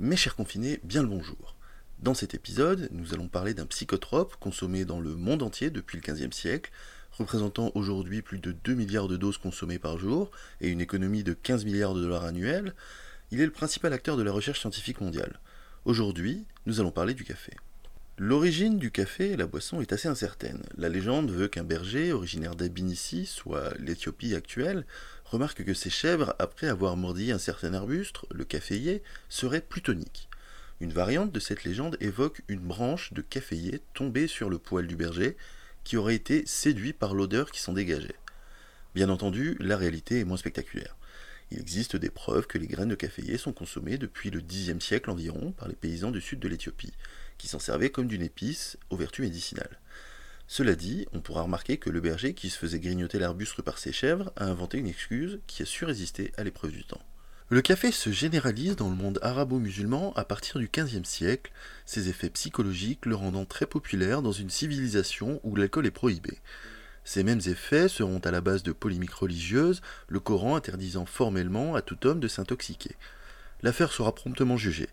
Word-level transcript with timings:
Mes 0.00 0.16
chers 0.16 0.34
confinés, 0.34 0.80
bien 0.82 1.02
le 1.02 1.08
bonjour. 1.08 1.54
Dans 2.00 2.14
cet 2.14 2.34
épisode, 2.34 2.88
nous 2.90 3.14
allons 3.14 3.28
parler 3.28 3.54
d'un 3.54 3.64
psychotrope 3.64 4.34
consommé 4.40 4.84
dans 4.84 4.98
le 4.98 5.14
monde 5.14 5.44
entier 5.44 5.70
depuis 5.70 5.96
le 5.96 6.12
XVe 6.12 6.32
siècle, 6.32 6.72
représentant 7.12 7.70
aujourd'hui 7.76 8.20
plus 8.20 8.40
de 8.40 8.50
2 8.50 8.74
milliards 8.74 9.06
de 9.06 9.16
doses 9.16 9.38
consommées 9.38 9.78
par 9.78 9.96
jour 9.96 10.32
et 10.60 10.68
une 10.68 10.80
économie 10.80 11.22
de 11.22 11.32
15 11.32 11.64
milliards 11.64 11.94
de 11.94 12.02
dollars 12.02 12.24
annuels. 12.24 12.74
Il 13.30 13.40
est 13.40 13.44
le 13.44 13.52
principal 13.52 13.92
acteur 13.92 14.16
de 14.16 14.24
la 14.24 14.32
recherche 14.32 14.58
scientifique 14.58 15.00
mondiale. 15.00 15.38
Aujourd'hui, 15.84 16.44
nous 16.66 16.80
allons 16.80 16.90
parler 16.90 17.14
du 17.14 17.22
café. 17.22 17.52
L'origine 18.18 18.78
du 18.78 18.90
café 18.90 19.30
et 19.30 19.36
la 19.36 19.46
boisson 19.46 19.80
est 19.80 19.92
assez 19.92 20.08
incertaine. 20.08 20.62
La 20.76 20.88
légende 20.88 21.30
veut 21.30 21.46
qu'un 21.46 21.62
berger, 21.62 22.12
originaire 22.12 22.56
d'Abinici, 22.56 23.26
soit 23.26 23.72
l'Éthiopie 23.78 24.34
actuelle, 24.34 24.86
remarque 25.24 25.64
que 25.64 25.74
ses 25.74 25.90
chèvres, 25.90 26.34
après 26.38 26.68
avoir 26.68 26.96
mordi 26.96 27.32
un 27.32 27.38
certain 27.38 27.74
arbuste, 27.74 28.18
le 28.30 28.44
caféier, 28.44 29.02
seraient 29.28 29.60
plutoniques. 29.60 30.28
Une 30.80 30.92
variante 30.92 31.32
de 31.32 31.40
cette 31.40 31.64
légende 31.64 31.96
évoque 32.00 32.42
une 32.48 32.60
branche 32.60 33.12
de 33.12 33.22
caféier 33.22 33.80
tombée 33.94 34.26
sur 34.26 34.50
le 34.50 34.58
poil 34.58 34.86
du 34.86 34.96
berger, 34.96 35.36
qui 35.84 35.96
aurait 35.96 36.14
été 36.14 36.44
séduit 36.46 36.92
par 36.92 37.14
l'odeur 37.14 37.50
qui 37.50 37.60
s'en 37.60 37.72
dégageait. 37.72 38.16
Bien 38.94 39.08
entendu, 39.08 39.56
la 39.60 39.76
réalité 39.76 40.20
est 40.20 40.24
moins 40.24 40.36
spectaculaire. 40.36 40.96
Il 41.50 41.60
existe 41.60 41.96
des 41.96 42.10
preuves 42.10 42.46
que 42.46 42.58
les 42.58 42.66
graines 42.66 42.88
de 42.88 42.94
caféier 42.94 43.38
sont 43.38 43.52
consommées 43.52 43.98
depuis 43.98 44.30
le 44.30 44.40
Xe 44.40 44.78
siècle 44.80 45.10
environ 45.10 45.52
par 45.52 45.68
les 45.68 45.74
paysans 45.74 46.10
du 46.10 46.20
sud 46.20 46.40
de 46.40 46.48
l'Éthiopie, 46.48 46.92
qui 47.38 47.48
s'en 47.48 47.58
servaient 47.58 47.90
comme 47.90 48.06
d'une 48.06 48.22
épice 48.22 48.78
aux 48.90 48.96
vertus 48.96 49.24
médicinales. 49.24 49.78
Cela 50.46 50.74
dit, 50.74 51.06
on 51.12 51.20
pourra 51.20 51.42
remarquer 51.42 51.78
que 51.78 51.90
le 51.90 52.00
berger 52.00 52.34
qui 52.34 52.50
se 52.50 52.58
faisait 52.58 52.80
grignoter 52.80 53.18
l'arbuste 53.18 53.62
par 53.62 53.78
ses 53.78 53.92
chèvres 53.92 54.32
a 54.36 54.44
inventé 54.44 54.78
une 54.78 54.86
excuse 54.86 55.40
qui 55.46 55.62
a 55.62 55.66
su 55.66 55.84
résister 55.84 56.32
à 56.36 56.44
l'épreuve 56.44 56.72
du 56.72 56.84
temps. 56.84 57.00
Le 57.50 57.60
café 57.60 57.92
se 57.92 58.10
généralise 58.10 58.74
dans 58.76 58.88
le 58.88 58.96
monde 58.96 59.18
arabo-musulman 59.22 60.12
à 60.16 60.24
partir 60.24 60.58
du 60.58 60.68
XVe 60.68 61.04
siècle, 61.04 61.52
ses 61.84 62.08
effets 62.08 62.30
psychologiques 62.30 63.06
le 63.06 63.14
rendant 63.14 63.44
très 63.44 63.66
populaire 63.66 64.22
dans 64.22 64.32
une 64.32 64.50
civilisation 64.50 65.40
où 65.44 65.54
l'alcool 65.54 65.86
est 65.86 65.90
prohibé. 65.90 66.38
Ces 67.04 67.22
mêmes 67.22 67.42
effets 67.46 67.88
seront 67.88 68.18
à 68.20 68.30
la 68.30 68.40
base 68.40 68.62
de 68.62 68.72
polémiques 68.72 69.12
religieuses, 69.12 69.82
le 70.08 70.20
Coran 70.20 70.56
interdisant 70.56 71.04
formellement 71.04 71.74
à 71.74 71.82
tout 71.82 72.06
homme 72.06 72.20
de 72.20 72.28
s'intoxiquer. 72.28 72.96
L'affaire 73.62 73.92
sera 73.92 74.14
promptement 74.14 74.56
jugée. 74.56 74.88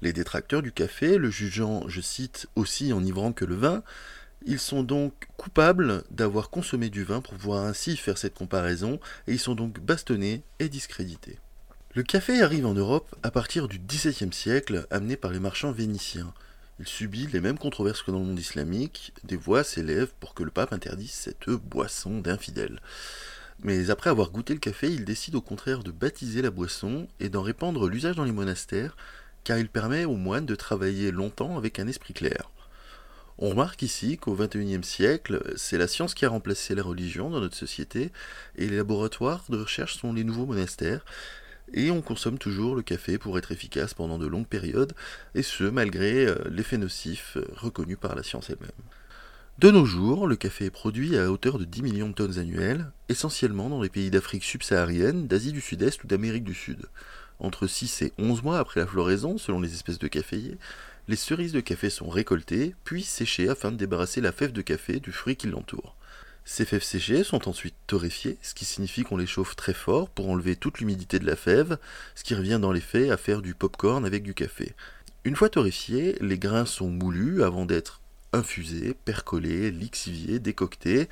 Les 0.00 0.12
détracteurs 0.12 0.62
du 0.62 0.70
café, 0.70 1.18
le 1.18 1.30
jugeant, 1.30 1.88
je 1.88 2.00
cite, 2.00 2.46
aussi 2.54 2.92
enivrant 2.92 3.32
que 3.32 3.44
le 3.44 3.56
vin, 3.56 3.82
ils 4.46 4.60
sont 4.60 4.82
donc 4.82 5.12
coupables 5.36 6.04
d'avoir 6.10 6.50
consommé 6.50 6.88
du 6.88 7.04
vin 7.04 7.20
pour 7.20 7.34
pouvoir 7.34 7.64
ainsi 7.64 7.96
faire 7.96 8.16
cette 8.16 8.34
comparaison, 8.34 9.00
et 9.26 9.32
ils 9.32 9.40
sont 9.40 9.56
donc 9.56 9.80
bastonnés 9.80 10.42
et 10.60 10.68
discrédités. 10.68 11.38
Le 11.94 12.02
café 12.02 12.42
arrive 12.42 12.66
en 12.66 12.74
Europe 12.74 13.14
à 13.22 13.30
partir 13.30 13.68
du 13.68 13.78
XVIIe 13.78 14.32
siècle, 14.32 14.86
amené 14.90 15.16
par 15.16 15.32
les 15.32 15.40
marchands 15.40 15.72
vénitiens. 15.72 16.32
Il 16.78 16.86
subit 16.86 17.26
les 17.32 17.40
mêmes 17.40 17.58
controverses 17.58 18.02
que 18.02 18.10
dans 18.10 18.18
le 18.18 18.26
monde 18.26 18.38
islamique, 18.38 19.12
des 19.24 19.36
voix 19.36 19.64
s'élèvent 19.64 20.12
pour 20.20 20.34
que 20.34 20.42
le 20.42 20.50
pape 20.50 20.72
interdise 20.72 21.12
cette 21.12 21.48
boisson 21.48 22.20
d'infidèles. 22.20 22.80
Mais 23.64 23.90
après 23.90 24.10
avoir 24.10 24.30
goûté 24.30 24.52
le 24.52 24.60
café, 24.60 24.92
il 24.92 25.04
décide 25.04 25.34
au 25.34 25.40
contraire 25.40 25.82
de 25.82 25.90
baptiser 25.90 26.42
la 26.42 26.50
boisson 26.50 27.08
et 27.18 27.30
d'en 27.30 27.42
répandre 27.42 27.88
l'usage 27.88 28.16
dans 28.16 28.24
les 28.24 28.32
monastères, 28.32 28.96
car 29.42 29.58
il 29.58 29.68
permet 29.68 30.04
aux 30.04 30.16
moines 30.16 30.44
de 30.46 30.54
travailler 30.54 31.10
longtemps 31.10 31.56
avec 31.56 31.78
un 31.78 31.88
esprit 31.88 32.12
clair. 32.12 32.50
On 33.38 33.50
remarque 33.50 33.82
ici 33.82 34.16
qu'au 34.16 34.34
XXIe 34.34 34.82
siècle, 34.82 35.42
c'est 35.56 35.76
la 35.76 35.88
science 35.88 36.14
qui 36.14 36.24
a 36.24 36.30
remplacé 36.30 36.74
la 36.74 36.82
religion 36.82 37.28
dans 37.28 37.40
notre 37.40 37.56
société, 37.56 38.10
et 38.56 38.66
les 38.66 38.76
laboratoires 38.78 39.44
de 39.50 39.58
recherche 39.58 39.98
sont 39.98 40.14
les 40.14 40.24
nouveaux 40.24 40.46
monastères, 40.46 41.04
et 41.74 41.90
on 41.90 42.00
consomme 42.00 42.38
toujours 42.38 42.74
le 42.74 42.82
café 42.82 43.18
pour 43.18 43.36
être 43.36 43.52
efficace 43.52 43.92
pendant 43.92 44.18
de 44.18 44.26
longues 44.26 44.46
périodes, 44.46 44.94
et 45.34 45.42
ce 45.42 45.64
malgré 45.64 46.26
euh, 46.26 46.36
l'effet 46.50 46.78
nocif 46.78 47.36
euh, 47.36 47.44
reconnu 47.56 47.98
par 47.98 48.14
la 48.14 48.22
science 48.22 48.48
elle-même. 48.48 48.70
De 49.58 49.70
nos 49.70 49.84
jours, 49.84 50.26
le 50.26 50.36
café 50.36 50.66
est 50.66 50.70
produit 50.70 51.18
à 51.18 51.30
hauteur 51.30 51.58
de 51.58 51.64
10 51.64 51.82
millions 51.82 52.08
de 52.08 52.14
tonnes 52.14 52.38
annuelles, 52.38 52.90
essentiellement 53.10 53.68
dans 53.68 53.82
les 53.82 53.88
pays 53.90 54.10
d'Afrique 54.10 54.44
subsaharienne, 54.44 55.26
d'Asie 55.26 55.52
du 55.52 55.60
Sud-Est 55.60 56.04
ou 56.04 56.06
d'Amérique 56.06 56.44
du 56.44 56.54
Sud 56.54 56.86
entre 57.40 57.66
6 57.66 58.02
et 58.02 58.12
11 58.18 58.42
mois 58.42 58.58
après 58.58 58.80
la 58.80 58.86
floraison, 58.86 59.38
selon 59.38 59.60
les 59.60 59.74
espèces 59.74 59.98
de 59.98 60.08
caféiers, 60.08 60.58
les 61.08 61.16
cerises 61.16 61.52
de 61.52 61.60
café 61.60 61.90
sont 61.90 62.08
récoltées, 62.08 62.74
puis 62.84 63.02
séchées 63.02 63.48
afin 63.48 63.70
de 63.70 63.76
débarrasser 63.76 64.20
la 64.20 64.32
fève 64.32 64.52
de 64.52 64.62
café 64.62 64.98
du 64.98 65.12
fruit 65.12 65.36
qui 65.36 65.46
l'entoure. 65.46 65.94
Ces 66.44 66.64
fèves 66.64 66.82
séchées 66.82 67.24
sont 67.24 67.48
ensuite 67.48 67.74
torréfiées, 67.86 68.38
ce 68.42 68.54
qui 68.54 68.64
signifie 68.64 69.02
qu'on 69.02 69.16
les 69.16 69.26
chauffe 69.26 69.56
très 69.56 69.74
fort 69.74 70.08
pour 70.08 70.30
enlever 70.30 70.56
toute 70.56 70.78
l'humidité 70.78 71.18
de 71.18 71.26
la 71.26 71.36
fève, 71.36 71.78
ce 72.14 72.24
qui 72.24 72.34
revient 72.34 72.58
dans 72.60 72.72
les 72.72 72.80
faits 72.80 73.10
à 73.10 73.16
faire 73.16 73.42
du 73.42 73.54
pop-corn 73.54 74.04
avec 74.04 74.22
du 74.22 74.34
café. 74.34 74.74
Une 75.24 75.34
fois 75.34 75.48
torréfiés, 75.48 76.16
les 76.20 76.38
grains 76.38 76.66
sont 76.66 76.88
moulus 76.88 77.42
avant 77.42 77.66
d'être 77.66 78.00
infusé, 78.32 78.94
percolé, 79.04 79.70
lixivié, 79.70 80.38
décocté. 80.38 81.08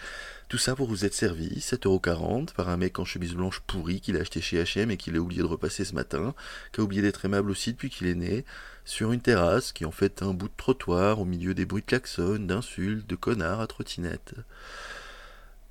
Tout 0.54 0.58
ça 0.58 0.76
pour 0.76 0.86
vous 0.86 1.04
être 1.04 1.14
servi, 1.14 1.58
7,40€ 1.58 2.52
par 2.52 2.68
un 2.68 2.76
mec 2.76 3.00
en 3.00 3.04
chemise 3.04 3.34
blanche 3.34 3.58
pourri 3.66 4.00
qu'il 4.00 4.16
a 4.16 4.20
acheté 4.20 4.40
chez 4.40 4.62
H&M 4.62 4.88
et 4.88 4.96
qu'il 4.96 5.16
a 5.16 5.18
oublié 5.18 5.42
de 5.42 5.48
repasser 5.48 5.84
ce 5.84 5.96
matin, 5.96 6.32
qui 6.70 6.80
a 6.80 6.84
oublié 6.84 7.02
d'être 7.02 7.24
aimable 7.24 7.50
aussi 7.50 7.72
depuis 7.72 7.90
qu'il 7.90 8.06
est 8.06 8.14
né, 8.14 8.44
sur 8.84 9.10
une 9.10 9.20
terrasse 9.20 9.72
qui 9.72 9.84
en 9.84 9.90
fait 9.90 10.22
un 10.22 10.32
bout 10.32 10.46
de 10.46 10.54
trottoir 10.56 11.18
au 11.18 11.24
milieu 11.24 11.54
des 11.54 11.64
bruits 11.64 11.82
de 11.82 11.86
klaxons, 11.86 12.38
d'insultes, 12.38 13.04
de 13.04 13.16
connards 13.16 13.60
à 13.60 13.66
trottinette. 13.66 14.34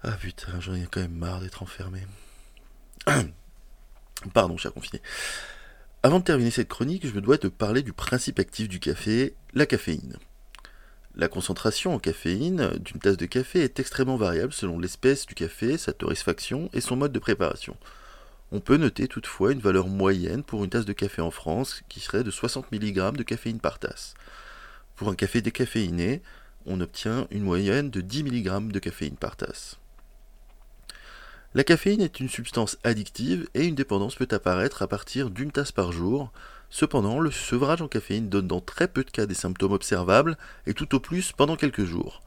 Ah 0.04 0.18
putain, 0.20 0.60
j'en 0.60 0.76
ai 0.76 0.86
quand 0.92 1.00
même 1.00 1.16
marre 1.16 1.40
d'être 1.40 1.64
enfermé. 1.64 2.02
Pardon, 4.34 4.58
cher 4.58 4.74
confiné. 4.74 5.02
Avant 6.04 6.20
de 6.20 6.26
terminer 6.26 6.52
cette 6.52 6.68
chronique, 6.68 7.08
je 7.08 7.14
me 7.14 7.22
dois 7.22 7.38
de 7.38 7.48
parler 7.48 7.84
du 7.84 7.94
principe 7.94 8.38
actif 8.38 8.68
du 8.68 8.82
café, 8.82 9.34
la 9.54 9.66
caféine. 9.66 10.18
La 11.16 11.28
concentration 11.28 11.94
en 11.94 12.00
caféine 12.00 12.72
d'une 12.80 13.00
tasse 13.00 13.18
de 13.18 13.28
café 13.28 13.60
est 13.60 13.80
extrêmement 13.80 14.18
variable 14.18 14.52
selon 14.52 14.80
l'espèce 14.80 15.28
du 15.28 15.36
café, 15.36 15.78
sa 15.78 15.94
torréfaction 15.94 16.70
et 16.74 16.82
son 16.82 16.96
mode 16.96 17.12
de 17.12 17.20
préparation. 17.20 17.78
On 18.52 18.60
peut 18.60 18.78
noter 18.78 19.08
toutefois 19.08 19.52
une 19.52 19.60
valeur 19.60 19.88
moyenne 19.88 20.44
pour 20.44 20.64
une 20.64 20.72
tasse 20.72 20.86
de 20.86 20.94
café 20.94 21.22
en 21.22 21.30
France 21.30 21.84
qui 21.88 22.00
serait 22.00 22.24
de 22.24 22.32
60 22.32 22.72
mg 22.72 23.16
de 23.16 23.24
caféine 23.24 23.60
par 23.60 23.78
tasse. 23.78 24.16
Pour 24.96 25.10
un 25.10 25.16
café 25.16 25.42
décaféiné, 25.42 26.24
on 26.66 26.82
obtient 26.82 27.28
une 27.30 27.44
moyenne 27.44 27.92
de 27.92 28.02
10 28.02 28.24
mg 28.24 28.72
de 28.72 28.80
caféine 28.80 29.16
par 29.16 29.36
tasse. 29.36 29.78
La 31.54 31.64
caféine 31.64 32.02
est 32.02 32.20
une 32.20 32.30
substance 32.30 32.80
addictive 32.84 33.48
et 33.54 33.66
une 33.66 33.76
dépendance 33.76 34.16
peut 34.16 34.28
apparaître 34.32 34.82
à 34.82 34.88
partir 34.88 35.30
d'une 35.30 35.52
tasse 35.52 35.72
par 35.72 35.92
jour, 35.92 36.32
Cependant, 36.76 37.20
le 37.20 37.30
sevrage 37.30 37.84
en 37.84 37.88
caféine 37.88 38.30
donne 38.30 38.48
dans 38.48 38.60
très 38.60 38.88
peu 38.88 39.04
de 39.04 39.12
cas 39.12 39.28
des 39.28 39.36
symptômes 39.36 39.74
observables, 39.74 40.40
et 40.66 40.74
tout 40.74 40.96
au 40.96 41.00
plus 41.00 41.32
pendant 41.32 41.56
quelques 41.56 41.86
jours. 41.86 42.24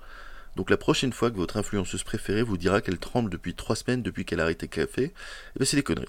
Donc 0.55 0.71
la 0.71 0.77
prochaine 0.77 1.12
fois 1.12 1.33
que 1.33 1.37
votre 1.37 1.57
influenceuse 1.57 2.05
préférée 2.05 2.45
vous 2.45 2.57
dira 2.57 2.81
qu'elle 2.81 2.99
tremble 2.99 3.29
depuis 3.29 3.55
trois 3.55 3.75
semaines 3.75 4.03
depuis 4.03 4.25
qu'elle 4.25 4.39
a 4.39 4.45
arrêté 4.45 4.67
le 4.67 4.71
café, 4.71 5.12
eh 5.12 5.59
ben, 5.59 5.65
c'est 5.65 5.77
des 5.77 5.83
conneries. 5.83 6.07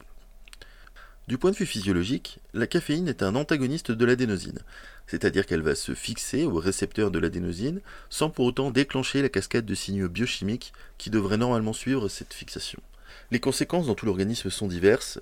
Du 1.27 1.39
point 1.39 1.49
de 1.49 1.55
vue 1.55 1.65
physiologique, 1.65 2.37
la 2.53 2.67
caféine 2.67 3.07
est 3.07 3.23
un 3.23 3.33
antagoniste 3.33 3.91
de 3.91 4.05
l'adénosine, 4.05 4.59
c'est-à-dire 5.07 5.47
qu'elle 5.47 5.63
va 5.63 5.73
se 5.73 5.95
fixer 5.95 6.45
au 6.45 6.59
récepteur 6.59 7.09
de 7.09 7.17
l'adénosine 7.17 7.81
sans 8.11 8.29
pour 8.29 8.45
autant 8.45 8.69
déclencher 8.69 9.23
la 9.23 9.29
cascade 9.29 9.65
de 9.65 9.73
signaux 9.73 10.09
biochimiques 10.09 10.73
qui 10.99 11.09
devraient 11.09 11.37
normalement 11.37 11.73
suivre 11.73 12.07
cette 12.07 12.35
fixation. 12.35 12.83
Les 13.31 13.39
conséquences 13.39 13.87
dans 13.87 13.95
tout 13.95 14.05
l'organisme 14.05 14.51
sont 14.51 14.67
diverses, 14.67 15.19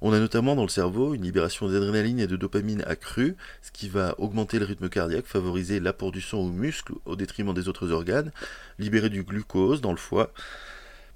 on 0.00 0.12
a 0.12 0.20
notamment 0.20 0.54
dans 0.54 0.62
le 0.62 0.68
cerveau 0.68 1.14
une 1.14 1.22
libération 1.22 1.68
d'adrénaline 1.68 2.20
et 2.20 2.26
de 2.26 2.36
dopamine 2.36 2.82
accrue, 2.86 3.36
ce 3.62 3.72
qui 3.72 3.88
va 3.88 4.14
augmenter 4.18 4.58
le 4.58 4.64
rythme 4.64 4.88
cardiaque, 4.88 5.26
favoriser 5.26 5.80
l'apport 5.80 6.12
du 6.12 6.20
sang 6.20 6.38
aux 6.38 6.50
muscles 6.50 6.94
au 7.04 7.16
détriment 7.16 7.52
des 7.52 7.68
autres 7.68 7.90
organes, 7.90 8.30
libérer 8.78 9.08
du 9.08 9.24
glucose 9.24 9.80
dans 9.80 9.90
le 9.90 9.96
foie. 9.96 10.32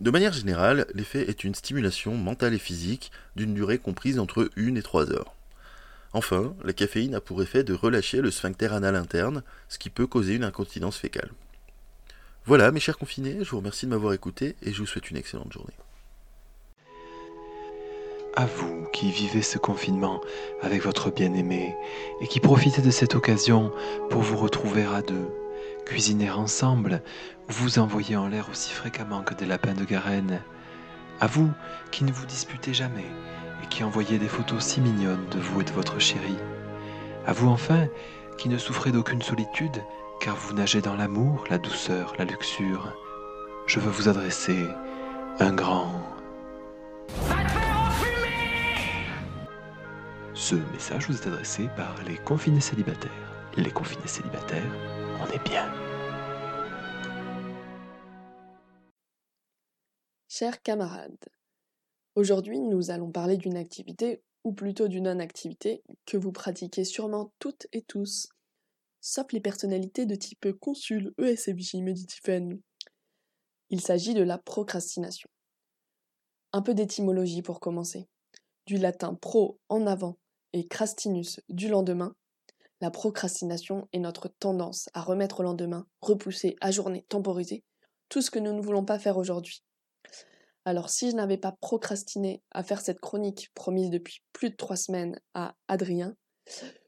De 0.00 0.10
manière 0.10 0.32
générale, 0.32 0.86
l'effet 0.94 1.28
est 1.28 1.44
une 1.44 1.54
stimulation 1.54 2.16
mentale 2.16 2.54
et 2.54 2.58
physique 2.58 3.12
d'une 3.36 3.54
durée 3.54 3.78
comprise 3.78 4.18
entre 4.18 4.50
1 4.56 4.74
et 4.74 4.82
3 4.82 5.12
heures. 5.12 5.34
Enfin, 6.12 6.54
la 6.64 6.72
caféine 6.72 7.14
a 7.14 7.20
pour 7.20 7.40
effet 7.40 7.62
de 7.62 7.72
relâcher 7.72 8.20
le 8.20 8.30
sphincter 8.30 8.72
anal 8.72 8.96
interne, 8.96 9.44
ce 9.68 9.78
qui 9.78 9.90
peut 9.90 10.08
causer 10.08 10.34
une 10.34 10.44
incontinence 10.44 10.98
fécale. 10.98 11.30
Voilà, 12.44 12.72
mes 12.72 12.80
chers 12.80 12.98
confinés, 12.98 13.38
je 13.44 13.50
vous 13.50 13.58
remercie 13.58 13.86
de 13.86 13.90
m'avoir 13.92 14.12
écouté 14.12 14.56
et 14.62 14.72
je 14.72 14.78
vous 14.80 14.86
souhaite 14.86 15.10
une 15.10 15.16
excellente 15.16 15.52
journée. 15.52 15.72
À 18.34 18.46
vous 18.46 18.86
qui 18.94 19.10
vivez 19.10 19.42
ce 19.42 19.58
confinement 19.58 20.22
avec 20.62 20.82
votre 20.82 21.10
bien-aimé 21.10 21.76
et 22.22 22.26
qui 22.26 22.40
profitez 22.40 22.80
de 22.80 22.90
cette 22.90 23.14
occasion 23.14 23.70
pour 24.08 24.22
vous 24.22 24.38
retrouver 24.38 24.86
à 24.86 25.02
deux, 25.02 25.28
cuisiner 25.84 26.30
ensemble 26.30 27.02
ou 27.50 27.52
vous 27.52 27.78
envoyer 27.78 28.16
en 28.16 28.28
l'air 28.28 28.48
aussi 28.50 28.72
fréquemment 28.72 29.22
que 29.22 29.34
des 29.34 29.44
lapins 29.44 29.74
de 29.74 29.84
Garenne. 29.84 30.40
À 31.20 31.26
vous 31.26 31.50
qui 31.90 32.04
ne 32.04 32.12
vous 32.12 32.24
disputez 32.24 32.72
jamais 32.72 33.04
et 33.62 33.66
qui 33.66 33.84
envoyez 33.84 34.18
des 34.18 34.28
photos 34.28 34.64
si 34.64 34.80
mignonnes 34.80 35.28
de 35.30 35.38
vous 35.38 35.60
et 35.60 35.64
de 35.64 35.72
votre 35.72 35.98
chérie. 35.98 36.38
À 37.26 37.34
vous 37.34 37.48
enfin 37.48 37.86
qui 38.38 38.48
ne 38.48 38.56
souffrez 38.56 38.92
d'aucune 38.92 39.20
solitude 39.20 39.84
car 40.22 40.36
vous 40.36 40.54
nagez 40.54 40.80
dans 40.80 40.96
l'amour, 40.96 41.44
la 41.50 41.58
douceur, 41.58 42.14
la 42.18 42.24
luxure. 42.24 42.94
Je 43.66 43.78
veux 43.78 43.90
vous 43.90 44.08
adresser 44.08 44.66
un 45.38 45.52
grand 45.52 46.11
Ce 50.52 50.56
message 50.70 51.08
vous 51.08 51.16
est 51.16 51.26
adressé 51.28 51.68
par 51.78 52.04
les 52.04 52.18
confinés 52.18 52.60
célibataires. 52.60 53.54
Les 53.56 53.70
confinés 53.70 54.06
célibataires, 54.06 54.70
on 55.18 55.26
est 55.32 55.42
bien. 55.48 55.64
Chers 60.28 60.60
camarades, 60.60 61.30
aujourd'hui 62.16 62.60
nous 62.60 62.90
allons 62.90 63.10
parler 63.10 63.38
d'une 63.38 63.56
activité, 63.56 64.22
ou 64.44 64.52
plutôt 64.52 64.88
d'une 64.88 65.04
non-activité, 65.04 65.82
que 66.04 66.18
vous 66.18 66.32
pratiquez 66.32 66.84
sûrement 66.84 67.32
toutes 67.38 67.66
et 67.72 67.80
tous, 67.80 68.28
sauf 69.00 69.32
les 69.32 69.40
personnalités 69.40 70.04
de 70.04 70.16
type 70.16 70.52
consul 70.60 71.14
ESFJ, 71.16 71.76
me. 71.76 72.60
Il 73.70 73.80
s'agit 73.80 74.12
de 74.12 74.22
la 74.22 74.36
procrastination. 74.36 75.30
Un 76.52 76.60
peu 76.60 76.74
d'étymologie 76.74 77.40
pour 77.40 77.58
commencer. 77.58 78.06
Du 78.66 78.76
latin 78.76 79.14
pro 79.14 79.58
en 79.70 79.86
avant 79.86 80.18
et 80.52 80.66
crastinus 80.66 81.40
du 81.48 81.68
lendemain, 81.68 82.14
la 82.80 82.90
procrastination 82.90 83.88
est 83.92 84.00
notre 84.00 84.28
tendance 84.28 84.88
à 84.92 85.02
remettre 85.02 85.40
au 85.40 85.42
lendemain, 85.44 85.86
repousser, 86.00 86.56
ajourner, 86.60 87.04
temporiser 87.08 87.62
tout 88.08 88.20
ce 88.20 88.30
que 88.30 88.40
nous 88.40 88.52
ne 88.52 88.60
voulons 88.60 88.84
pas 88.84 88.98
faire 88.98 89.16
aujourd'hui. 89.16 89.62
Alors 90.64 90.90
si 90.90 91.10
je 91.10 91.16
n'avais 91.16 91.38
pas 91.38 91.52
procrastiné 91.52 92.42
à 92.50 92.62
faire 92.62 92.80
cette 92.80 93.00
chronique 93.00 93.50
promise 93.54 93.90
depuis 93.90 94.22
plus 94.32 94.50
de 94.50 94.56
trois 94.56 94.76
semaines 94.76 95.18
à 95.34 95.54
Adrien, 95.68 96.14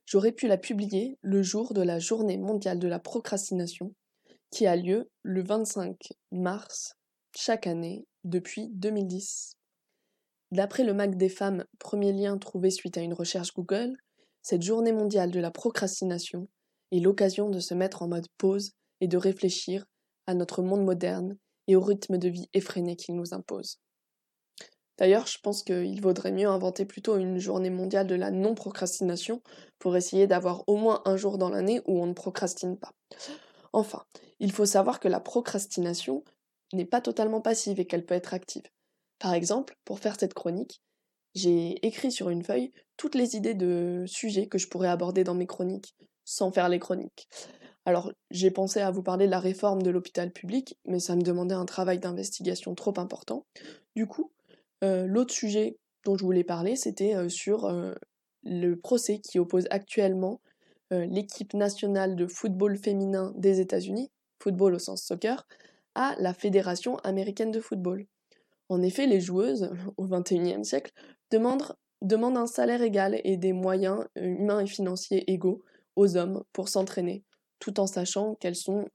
j'aurais 0.07 0.33
pu 0.33 0.49
la 0.49 0.59
publier 0.59 1.19
le 1.23 1.43
jour 1.43 1.75
de 1.75 1.83
la 1.83 1.99
journée 1.99 2.39
mondiale 2.39 2.79
de 2.79 2.89
la 2.89 2.99
procrastination 2.99 3.95
qui 4.51 4.67
a 4.67 4.77
lieu 4.77 5.11
le 5.23 5.43
25 5.43 5.97
mars 6.31 6.97
chaque 7.35 7.67
année 7.67 8.07
depuis 8.23 8.69
2010. 8.71 9.57
D'après 10.53 10.85
le 10.85 10.95
MAC 10.95 11.17
des 11.17 11.29
femmes, 11.29 11.65
premier 11.79 12.13
lien 12.13 12.39
trouvé 12.39 12.71
suite 12.71 12.97
à 12.97 13.01
une 13.01 13.15
recherche 13.15 13.55
Google, 13.55 13.97
cette 14.43 14.63
journée 14.63 14.93
mondiale 14.93 15.31
de 15.31 15.41
la 15.41 15.51
procrastination 15.51 16.49
est 16.93 17.01
l'occasion 17.01 17.51
de 17.51 17.61
se 17.61 17.75
mettre 17.75 18.03
en 18.03 18.09
mode 18.09 18.29
pause 18.39 18.73
et 19.01 19.09
de 19.09 19.17
réfléchir 19.17 19.87
à 20.27 20.35
notre 20.35 20.63
monde 20.63 20.85
moderne 20.85 21.37
et 21.67 21.77
au 21.77 21.81
rythme 21.81 22.19
de 22.19 22.29
vie 22.29 22.49
effréné 22.53 22.97
qu'il 22.97 23.17
nous 23.17 23.33
impose. 23.33 23.79
D'ailleurs, 24.99 25.27
je 25.27 25.39
pense 25.43 25.63
qu'il 25.65 26.01
vaudrait 26.01 26.31
mieux 26.31 26.47
inventer 26.47 26.85
plutôt 26.85 27.17
une 27.17 27.39
journée 27.39 27.71
mondiale 27.71 28.07
de 28.07 28.15
la 28.15 28.31
non-procrastination 28.31 29.43
pour 29.79 29.97
essayer 29.97 30.27
d'avoir 30.27 30.63
au 30.69 30.77
moins 30.77 31.03
un 31.05 31.17
jour 31.17 31.37
dans 31.37 31.51
l'année 31.51 31.81
où 31.87 32.01
on 32.01 32.07
ne 32.07 32.13
procrastine 32.13 32.79
pas. 32.79 32.93
Enfin, 33.73 34.05
il 34.39 34.53
faut 34.53 34.67
savoir 34.67 35.01
que 35.01 35.09
la 35.09 35.21
procrastination 35.21 36.23
n'est 36.73 36.85
pas 36.85 37.01
totalement 37.01 37.41
passive 37.41 37.81
et 37.81 37.87
qu'elle 37.87 38.07
peut 38.07 38.15
être 38.15 38.35
active. 38.35 38.63
Par 39.19 39.35
exemple, 39.35 39.77
pour 39.85 39.99
faire 39.99 40.19
cette 40.19 40.35
chronique, 40.35 40.81
j'ai 41.35 41.85
écrit 41.87 42.13
sur 42.13 42.31
une 42.31 42.45
feuille 42.45 42.73
toutes 42.97 43.15
les 43.15 43.37
idées 43.37 43.55
de 43.55 44.05
sujets 44.07 44.47
que 44.47 44.59
je 44.59 44.69
pourrais 44.69 44.89
aborder 44.89 45.25
dans 45.25 45.35
mes 45.35 45.47
chroniques, 45.47 45.97
sans 46.25 46.53
faire 46.53 46.69
les 46.69 46.79
chroniques. 46.79 47.29
Alors, 47.87 48.13
j'ai 48.31 48.51
pensé 48.51 48.81
à 48.81 48.91
vous 48.91 49.03
parler 49.03 49.27
de 49.27 49.31
la 49.31 49.41
réforme 49.41 49.83
de 49.83 49.91
l'hôpital 49.91 50.31
public, 50.33 50.79
mais 50.87 51.01
ça 51.01 51.17
me 51.17 51.23
demandait 51.23 51.55
un 51.55 51.67
travail 51.67 51.99
d'investigation 51.99 52.75
trop 52.75 52.95
important. 52.99 53.47
Du 53.95 54.07
coup, 54.07 54.33
euh, 54.83 55.07
l'autre 55.07 55.35
sujet 55.35 55.77
dont 56.05 56.17
je 56.17 56.25
voulais 56.25 56.45
parler, 56.45 56.77
c'était 56.77 57.15
euh, 57.15 57.29
sur 57.29 57.67
euh, 57.67 57.95
le 58.43 58.77
procès 58.77 59.21
qui 59.21 59.39
oppose 59.39 59.67
actuellement 59.71 60.41
l'équipe 60.91 61.55
nationale 61.55 62.15
de 62.15 62.25
football 62.29 62.77
féminin 62.77 63.33
des 63.35 63.59
États-Unis, 63.59 64.13
football 64.41 64.75
au 64.75 64.79
sens 64.79 65.03
soccer, 65.03 65.45
à 65.97 66.15
la 66.21 66.33
Fédération 66.33 66.99
américaine 66.99 67.51
de 67.51 67.59
football. 67.59 68.07
En 68.75 68.83
effet, 68.83 69.07
les 69.07 69.21
joueuses, 69.21 69.71
au 69.97 70.09
XXIe 70.09 70.65
siècle, 70.65 70.93
demandent, 71.31 72.37
un 72.37 72.47
salaire 72.47 72.83
égal 72.83 73.21
et 73.23 73.37
des 73.37 73.53
moyens 73.53 74.05
euh, 74.19 74.25
humains 74.25 74.61
et 74.61 74.67
financiers 74.67 75.31
égaux 75.31 75.63
aux 75.95 76.17
hommes 76.17 76.43
pour 76.53 76.69
s'entraîner, 76.69 77.25
tout 77.61 77.79
en 77.79 77.87
sachant 77.87 78.35
qu'elles 78.35 78.57
sont 78.57 78.89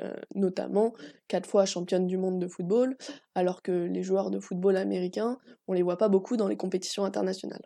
euh, 0.00 0.12
notamment 0.34 0.92
quatre 1.28 1.48
fois 1.48 1.66
championnes 1.66 2.08
du 2.08 2.18
monde 2.18 2.40
de 2.40 2.48
football, 2.48 2.96
alors 3.36 3.62
que 3.62 3.70
les 3.70 4.02
joueurs 4.02 4.30
de 4.30 4.40
football 4.40 4.76
américains, 4.76 5.38
on 5.68 5.72
les 5.72 5.82
voit 5.82 5.98
pas 5.98 6.08
beaucoup 6.08 6.36
dans 6.36 6.48
les 6.48 6.56
compétitions 6.56 7.04
internationales. 7.04 7.64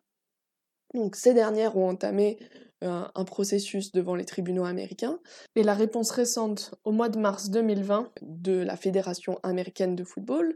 Donc 0.93 1.17
ces 1.17 1.33
dernières 1.33 1.77
ont 1.77 1.89
entamé 1.89 2.39
euh, 2.85 3.05
un 3.15 3.25
processus 3.25 3.93
devant 3.93 4.15
les 4.15 4.27
tribunaux 4.27 4.67
américains, 4.67 5.19
et 5.55 5.63
la 5.63 5.73
réponse 5.73 6.11
récente 6.11 6.75
au 6.85 6.93
mois 6.93 7.09
de 7.09 7.19
mars 7.19 7.49
2020 7.49 8.13
de 8.21 8.59
la 8.59 8.77
Fédération 8.77 9.41
américaine 9.43 9.97
de 9.97 10.05
football 10.05 10.55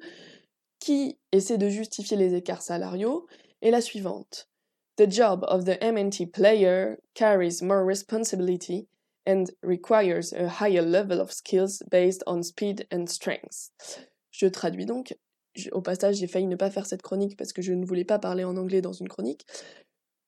qui 0.81 1.19
essaie 1.33 1.59
de 1.59 1.69
justifier 1.69 2.17
les 2.17 2.35
écarts 2.35 2.63
salariaux 2.63 3.27
est 3.63 3.71
la 3.71 3.81
suivante. 3.81 4.49
The 4.97 5.11
job 5.11 5.45
of 5.49 5.65
the 5.65 5.79
MNT 5.81 6.33
player 6.33 6.97
carries 7.15 7.63
more 7.63 7.85
responsibility 7.85 8.89
and 9.27 9.45
requires 9.63 10.33
a 10.33 10.49
higher 10.49 10.83
level 10.83 11.21
of 11.21 11.33
skills 11.33 11.83
based 11.91 12.23
on 12.27 12.43
speed 12.43 12.87
and 12.93 13.07
strength. 13.07 13.71
Je 14.31 14.47
traduis 14.47 14.87
donc. 14.87 15.17
Au 15.73 15.83
passage, 15.83 16.17
j'ai 16.17 16.29
failli 16.29 16.47
ne 16.47 16.57
pas 16.57 16.71
faire 16.71 16.87
cette 16.87 17.03
chronique 17.03 17.37
parce 17.37 17.53
que 17.53 17.63
je 17.63 17.73
ne 17.73 17.85
voulais 17.85 18.05
pas 18.05 18.19
parler 18.19 18.45
en 18.45 18.57
anglais 18.57 18.81
dans 18.81 18.93
une 18.93 19.09
chronique. 19.09 19.47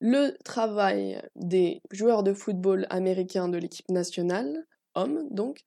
Le 0.01 0.37
travail 0.45 1.23
des 1.37 1.81
joueurs 1.93 2.23
de 2.23 2.35
football 2.35 2.87
américains 2.91 3.49
de 3.49 3.57
l'équipe 3.57 3.89
nationale, 3.89 4.67
hommes 4.95 5.29
donc, 5.31 5.61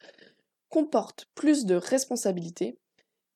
comporte 0.70 1.28
plus 1.36 1.66
de 1.66 1.76
responsabilités 1.76 2.78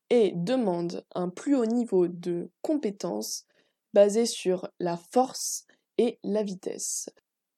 et 0.10 0.34
demande 0.36 1.04
un 1.16 1.30
plus 1.30 1.56
haut 1.56 1.66
niveau 1.66 2.08
de 2.08 2.50
compétences 2.62 3.46
basé 3.94 4.26
sur 4.26 4.70
la 4.80 4.98
force 4.98 5.66
et 5.98 6.20
la 6.24 6.44
vitesse. 6.44 7.10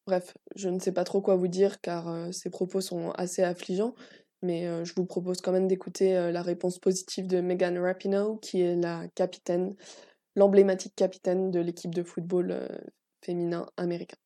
Bref, 0.08 0.36
je 0.56 0.70
ne 0.70 0.80
sais 0.80 0.92
pas 0.92 1.04
trop 1.04 1.22
quoi 1.22 1.36
vous 1.36 1.48
dire 1.48 1.80
car 1.82 2.10
euh, 2.10 2.32
ces 2.32 2.50
propos 2.50 2.82
sont 2.82 3.12
assez 3.12 3.44
affligeants, 3.44 3.94
mais 4.42 4.68
euh, 4.68 4.84
je 4.84 4.94
vous 4.96 5.06
propose 5.06 5.42
quand 5.42 5.52
même 5.52 5.68
d'écouter 5.68 6.18
euh, 6.18 6.32
la 6.32 6.42
réponse 6.42 6.80
positive 6.80 7.28
de 7.28 7.40
Megan 7.40 7.78
Rapinoe, 7.78 8.40
qui 8.42 8.62
est 8.62 8.76
la 8.76 9.08
capitaine, 9.10 9.76
l'emblématique 10.36 10.96
capitaine 10.96 11.52
de 11.52 11.60
l'équipe 11.60 11.94
de 11.94 12.04
football 12.04 12.68
féminin 13.24 13.68
américain. 13.78 14.18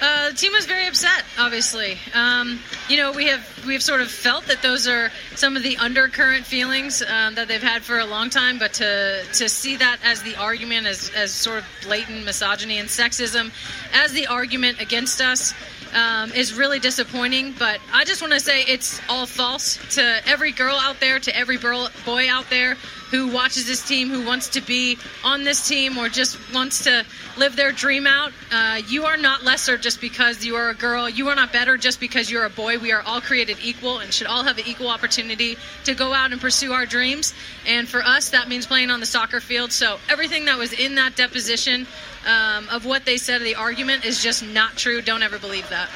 Uh, 0.00 0.30
the 0.30 0.36
team 0.36 0.52
was 0.52 0.66
very 0.66 0.86
upset. 0.86 1.24
Obviously, 1.38 1.98
um, 2.14 2.58
you 2.88 2.96
know 2.96 3.12
we 3.12 3.26
have 3.26 3.66
we 3.66 3.72
have 3.72 3.82
sort 3.82 4.00
of 4.00 4.10
felt 4.10 4.46
that 4.46 4.62
those 4.62 4.86
are 4.86 5.10
some 5.34 5.56
of 5.56 5.62
the 5.62 5.76
undercurrent 5.78 6.44
feelings 6.44 7.02
um, 7.02 7.34
that 7.34 7.48
they've 7.48 7.62
had 7.62 7.82
for 7.82 7.98
a 7.98 8.04
long 8.04 8.30
time. 8.30 8.58
But 8.58 8.74
to 8.74 9.22
to 9.34 9.48
see 9.48 9.76
that 9.76 9.98
as 10.04 10.22
the 10.22 10.36
argument, 10.36 10.86
as 10.86 11.10
as 11.16 11.32
sort 11.32 11.58
of 11.58 11.64
blatant 11.82 12.24
misogyny 12.24 12.78
and 12.78 12.88
sexism, 12.88 13.50
as 13.94 14.12
the 14.12 14.26
argument 14.26 14.80
against 14.80 15.20
us. 15.20 15.54
Um, 15.94 16.32
is 16.32 16.52
really 16.52 16.78
disappointing, 16.78 17.54
but 17.58 17.80
I 17.94 18.04
just 18.04 18.20
want 18.20 18.34
to 18.34 18.40
say 18.40 18.64
it's 18.64 19.00
all 19.08 19.24
false 19.24 19.78
to 19.94 20.28
every 20.28 20.50
girl 20.52 20.76
out 20.76 21.00
there, 21.00 21.20
to 21.20 21.34
every 21.34 21.56
boy 21.56 22.28
out 22.28 22.50
there 22.50 22.76
who 23.10 23.28
watches 23.28 23.66
this 23.66 23.86
team, 23.86 24.08
who 24.08 24.26
wants 24.26 24.50
to 24.50 24.60
be 24.60 24.98
on 25.24 25.44
this 25.44 25.66
team, 25.66 25.96
or 25.96 26.08
just 26.08 26.38
wants 26.52 26.84
to 26.84 27.04
live 27.36 27.56
their 27.56 27.72
dream 27.72 28.06
out. 28.06 28.32
Uh, 28.52 28.80
you 28.88 29.04
are 29.04 29.16
not 29.16 29.44
lesser 29.44 29.76
just 29.76 30.00
because 30.00 30.44
you 30.44 30.56
are 30.56 30.70
a 30.70 30.74
girl. 30.74 31.08
You 31.08 31.28
are 31.28 31.34
not 31.34 31.52
better 31.52 31.76
just 31.76 32.00
because 32.00 32.30
you're 32.30 32.44
a 32.44 32.50
boy. 32.50 32.78
We 32.78 32.92
are 32.92 33.02
all 33.02 33.20
created 33.20 33.58
equal 33.62 33.98
and 33.98 34.12
should 34.12 34.26
all 34.26 34.42
have 34.44 34.58
an 34.58 34.64
equal 34.66 34.88
opportunity 34.88 35.56
to 35.84 35.94
go 35.94 36.12
out 36.12 36.32
and 36.32 36.40
pursue 36.40 36.72
our 36.72 36.86
dreams. 36.86 37.34
And 37.66 37.88
for 37.88 38.02
us, 38.02 38.30
that 38.30 38.48
means 38.48 38.66
playing 38.66 38.90
on 38.90 39.00
the 39.00 39.06
soccer 39.06 39.40
field. 39.40 39.72
So 39.72 39.98
everything 40.08 40.46
that 40.46 40.58
was 40.58 40.72
in 40.72 40.96
that 40.96 41.16
deposition 41.16 41.86
um, 42.26 42.68
of 42.70 42.84
what 42.84 43.04
they 43.04 43.16
said, 43.18 43.42
the 43.42 43.54
argument, 43.54 44.04
is 44.04 44.22
just 44.22 44.44
not 44.44 44.76
true. 44.76 45.00
Don't 45.00 45.22
ever 45.22 45.38
believe 45.38 45.68
that. 45.70 45.88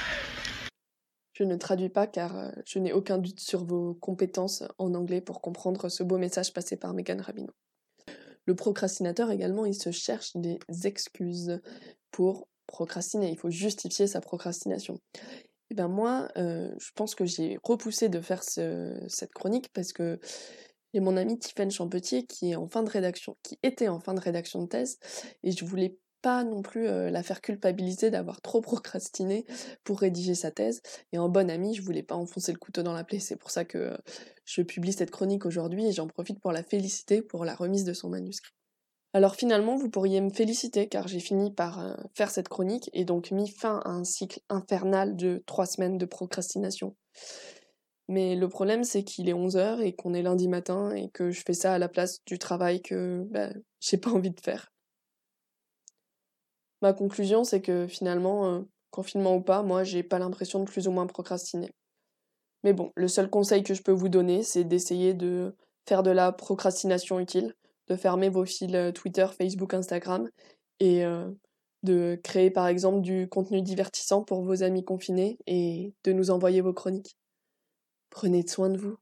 Je 1.40 1.44
ne 1.46 1.56
traduis 1.56 1.88
pas 1.88 2.06
car 2.06 2.38
euh, 2.38 2.50
je 2.66 2.78
n'ai 2.78 2.92
aucun 2.92 3.16
doute 3.16 3.40
sur 3.40 3.64
vos 3.64 3.94
compétences 3.94 4.62
en 4.76 4.92
anglais 4.92 5.22
pour 5.22 5.40
comprendre 5.40 5.88
ce 5.88 6.02
beau 6.02 6.18
message 6.18 6.52
passé 6.52 6.76
par 6.76 6.92
Megan 6.92 7.18
Rabino. 7.18 7.50
Le 8.44 8.54
procrastinateur 8.54 9.30
également, 9.30 9.64
il 9.64 9.74
se 9.74 9.90
cherche 9.90 10.36
des 10.36 10.58
excuses 10.84 11.58
pour 12.10 12.46
procrastiner. 12.66 13.30
Il 13.30 13.38
faut 13.38 13.48
justifier 13.48 14.06
sa 14.06 14.20
procrastination. 14.20 15.00
Et 15.14 15.18
eh 15.70 15.74
ben 15.76 15.88
moi, 15.88 16.28
euh, 16.36 16.74
je 16.78 16.90
pense 16.94 17.14
que 17.14 17.24
j'ai 17.24 17.58
repoussé 17.62 18.10
de 18.10 18.20
faire 18.20 18.42
cette 18.42 19.32
chronique 19.32 19.70
parce 19.72 19.94
que 19.94 20.20
j'ai 20.92 21.00
mon 21.00 21.16
ami 21.16 21.38
Tiffen 21.38 21.70
Champetier 21.70 22.26
qui 22.26 22.50
est 22.50 22.56
en 22.56 22.68
fin 22.68 22.82
de 22.82 22.90
rédaction, 22.90 23.38
qui 23.42 23.58
était 23.62 23.88
en 23.88 24.00
fin 24.00 24.12
de 24.12 24.20
rédaction 24.20 24.60
de 24.62 24.68
thèse, 24.68 24.98
et 25.42 25.52
je 25.52 25.64
voulais 25.64 25.96
pas 26.22 26.44
non 26.44 26.62
plus 26.62 26.84
la 26.84 27.22
faire 27.22 27.40
culpabiliser 27.40 28.10
d'avoir 28.10 28.40
trop 28.40 28.60
procrastiné 28.60 29.44
pour 29.84 30.00
rédiger 30.00 30.34
sa 30.34 30.50
thèse. 30.50 30.82
Et 31.12 31.18
en 31.18 31.28
bonne 31.28 31.50
amie, 31.50 31.74
je 31.74 31.82
voulais 31.82 32.02
pas 32.02 32.14
enfoncer 32.14 32.52
le 32.52 32.58
couteau 32.58 32.82
dans 32.82 32.92
la 32.92 33.04
plaie. 33.04 33.18
C'est 33.18 33.36
pour 33.36 33.50
ça 33.50 33.64
que 33.64 33.96
je 34.44 34.62
publie 34.62 34.92
cette 34.92 35.10
chronique 35.10 35.46
aujourd'hui 35.46 35.86
et 35.86 35.92
j'en 35.92 36.06
profite 36.06 36.40
pour 36.40 36.52
la 36.52 36.62
féliciter 36.62 37.22
pour 37.22 37.44
la 37.44 37.54
remise 37.54 37.84
de 37.84 37.92
son 37.92 38.08
manuscrit. 38.08 38.52
Alors 39.12 39.34
finalement, 39.34 39.76
vous 39.76 39.90
pourriez 39.90 40.20
me 40.20 40.30
féliciter 40.30 40.88
car 40.88 41.08
j'ai 41.08 41.18
fini 41.18 41.52
par 41.52 41.96
faire 42.14 42.30
cette 42.30 42.48
chronique 42.48 42.90
et 42.92 43.04
donc 43.04 43.32
mis 43.32 43.50
fin 43.50 43.80
à 43.84 43.90
un 43.90 44.04
cycle 44.04 44.40
infernal 44.48 45.16
de 45.16 45.42
trois 45.46 45.66
semaines 45.66 45.98
de 45.98 46.06
procrastination. 46.06 46.94
Mais 48.10 48.34
le 48.34 48.48
problème, 48.48 48.82
c'est 48.82 49.04
qu'il 49.04 49.28
est 49.28 49.34
11h 49.34 49.82
et 49.82 49.94
qu'on 49.94 50.14
est 50.14 50.22
lundi 50.22 50.48
matin 50.48 50.92
et 50.92 51.10
que 51.10 51.30
je 51.30 51.42
fais 51.46 51.54
ça 51.54 51.74
à 51.74 51.78
la 51.78 51.88
place 51.88 52.24
du 52.26 52.38
travail 52.38 52.82
que 52.82 53.24
bah, 53.30 53.50
j'ai 53.78 53.98
pas 53.98 54.10
envie 54.10 54.32
de 54.32 54.40
faire. 54.40 54.72
Ma 56.82 56.92
conclusion, 56.92 57.44
c'est 57.44 57.60
que 57.60 57.86
finalement, 57.86 58.46
euh, 58.54 58.60
confinement 58.90 59.36
ou 59.36 59.40
pas, 59.42 59.62
moi, 59.62 59.84
j'ai 59.84 60.02
pas 60.02 60.18
l'impression 60.18 60.60
de 60.60 60.64
plus 60.64 60.88
ou 60.88 60.90
moins 60.90 61.06
procrastiner. 61.06 61.70
Mais 62.64 62.72
bon, 62.72 62.92
le 62.94 63.08
seul 63.08 63.30
conseil 63.30 63.62
que 63.62 63.74
je 63.74 63.82
peux 63.82 63.92
vous 63.92 64.08
donner, 64.08 64.42
c'est 64.42 64.64
d'essayer 64.64 65.14
de 65.14 65.54
faire 65.88 66.02
de 66.02 66.10
la 66.10 66.32
procrastination 66.32 67.20
utile, 67.20 67.54
de 67.88 67.96
fermer 67.96 68.28
vos 68.28 68.44
fils 68.44 68.74
euh, 68.74 68.92
Twitter, 68.92 69.26
Facebook, 69.36 69.74
Instagram 69.74 70.28
et 70.78 71.04
euh, 71.04 71.30
de 71.82 72.18
créer 72.22 72.50
par 72.50 72.66
exemple 72.66 73.00
du 73.00 73.28
contenu 73.28 73.62
divertissant 73.62 74.22
pour 74.22 74.42
vos 74.42 74.62
amis 74.62 74.84
confinés 74.84 75.38
et 75.46 75.94
de 76.04 76.12
nous 76.12 76.30
envoyer 76.30 76.60
vos 76.60 76.74
chroniques. 76.74 77.16
Prenez 78.10 78.46
soin 78.46 78.70
de 78.70 78.78
vous. 78.78 78.96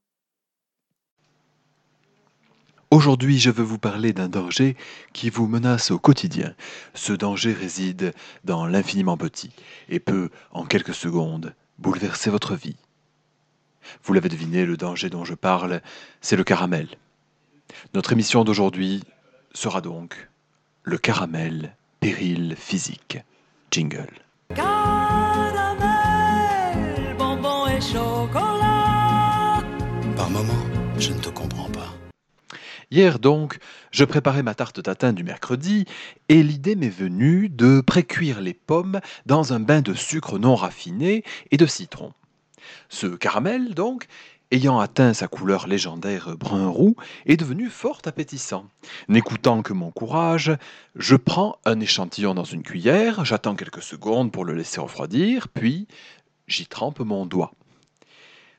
Aujourd'hui, 2.90 3.38
je 3.38 3.50
veux 3.50 3.64
vous 3.64 3.78
parler 3.78 4.14
d'un 4.14 4.30
danger 4.30 4.75
qui 5.12 5.28
vous 5.28 5.47
menace 5.47 5.90
au 5.90 5.99
quotidien. 5.99 6.54
Ce 6.95 7.12
danger 7.12 7.52
réside 7.52 8.14
dans 8.45 8.66
l'infiniment 8.66 9.18
petit 9.18 9.50
et 9.90 10.00
peut, 10.00 10.30
en 10.52 10.64
quelques 10.64 10.95
secondes, 10.95 11.54
bouleverser 11.78 12.30
votre 12.30 12.54
vie. 12.54 12.76
Vous 14.04 14.14
l'avez 14.14 14.30
deviné, 14.30 14.64
le 14.64 14.78
danger 14.78 15.11
dont 15.11 15.26
je 15.26 15.35
parle, 15.35 15.83
c'est 16.23 16.37
le 16.37 16.45
caramel. 16.45 16.88
Notre 17.92 18.14
émission 18.14 18.42
d'aujourd'hui 18.42 19.04
sera 19.52 19.83
donc 19.83 20.30
le 20.83 20.97
caramel, 20.97 21.76
péril 22.00 22.57
physique. 22.57 23.18
Jingle. 23.71 24.09
Caramel, 24.54 25.85
bonbon 27.18 27.66
et 27.66 27.83
chocolat. 27.83 29.62
Par 30.16 30.30
moment, 30.30 30.64
je 30.99 31.12
ne 31.12 31.18
te 31.18 31.28
comprends 31.28 31.68
pas. 31.68 31.77
Hier 32.90 33.18
donc, 33.18 33.59
je 33.90 34.04
préparais 34.04 34.42
ma 34.42 34.54
tarte 34.54 34.83
tatin 34.83 35.12
du 35.12 35.23
mercredi 35.23 35.85
et 36.30 36.42
l'idée 36.42 36.75
m'est 36.75 36.88
venue 36.88 37.50
de 37.50 37.83
précuire 37.83 38.40
les 38.40 38.54
pommes 38.54 39.00
dans 39.26 39.52
un 39.52 39.61
bain 39.61 39.83
de 39.83 39.92
sucre 39.92 40.38
non 40.38 40.54
raffiné 40.54 41.23
et 41.50 41.59
de 41.59 41.66
citron. 41.66 42.14
Ce 42.88 43.07
caramel, 43.07 43.75
donc, 43.75 44.07
ayant 44.50 44.80
atteint 44.80 45.12
sa 45.12 45.28
couleur 45.28 45.66
légendaire 45.66 46.35
brun-roux, 46.38 46.97
est 47.26 47.37
devenu 47.37 47.68
fort 47.68 48.00
appétissant. 48.07 48.64
N'écoutant 49.09 49.61
que 49.61 49.75
mon 49.75 49.90
courage, 49.90 50.57
je 50.97 51.16
prends 51.16 51.59
un 51.66 51.80
échantillon 51.80 52.33
dans 52.33 52.45
une 52.45 52.62
cuillère, 52.62 53.23
j'attends 53.26 53.54
quelques 53.54 53.83
secondes 53.83 54.33
pour 54.33 54.47
le 54.47 54.54
laisser 54.54 54.80
refroidir, 54.80 55.49
puis 55.49 55.88
j'y 56.47 56.66
trempe 56.66 57.00
mon 57.00 57.26
doigt. 57.26 57.52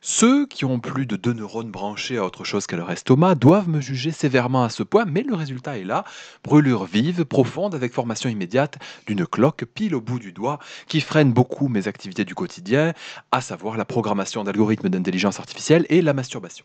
Ceux 0.01 0.45
qui 0.45 0.63
ont 0.63 0.79
plus 0.79 1.05
de 1.05 1.17
deux 1.17 1.33
neurones 1.33 1.71
branchés 1.71 2.17
à 2.17 2.23
autre 2.23 2.45
chose 2.45 2.67
qu'à 2.67 2.77
leur 2.77 2.89
estomac 2.89 3.35
doivent 3.35 3.67
me 3.67 3.81
juger 3.81 4.11
sévèrement 4.11 4.63
à 4.63 4.69
ce 4.69 4.81
point, 4.81 5.03
mais 5.03 5.23
le 5.23 5.35
résultat 5.35 5.77
est 5.77 5.83
là, 5.83 6.05
brûlure 6.41 6.85
vive, 6.85 7.25
profonde, 7.25 7.75
avec 7.75 7.91
formation 7.91 8.29
immédiate 8.29 8.77
d'une 9.07 9.27
cloque 9.27 9.65
pile 9.65 9.95
au 9.95 9.99
bout 9.99 10.19
du 10.19 10.31
doigt, 10.31 10.59
qui 10.87 11.01
freine 11.01 11.33
beaucoup 11.33 11.67
mes 11.67 11.89
activités 11.89 12.23
du 12.23 12.33
quotidien, 12.33 12.93
à 13.33 13.41
savoir 13.41 13.75
la 13.75 13.83
programmation 13.83 14.45
d'algorithmes 14.45 14.87
d'intelligence 14.87 15.37
artificielle 15.37 15.85
et 15.89 16.01
la 16.01 16.13
masturbation. 16.13 16.63